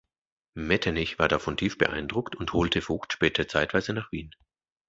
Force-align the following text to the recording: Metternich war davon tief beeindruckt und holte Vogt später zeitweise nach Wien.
Metternich 0.57 1.19
war 1.19 1.27
davon 1.27 1.57
tief 1.57 1.77
beeindruckt 1.77 2.35
und 2.35 2.53
holte 2.53 2.81
Vogt 2.81 3.13
später 3.13 3.47
zeitweise 3.47 3.93
nach 3.93 4.11
Wien. 4.11 4.31